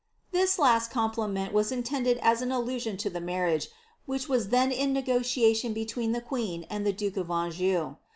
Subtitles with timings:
[0.31, 3.67] '"This lai complimeni was intended as an allusion lo the marriage,
[4.07, 7.97] which wi then in negotiation between the queen and the duke of Anjou.